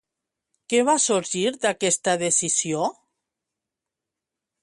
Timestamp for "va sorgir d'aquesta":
0.87-2.15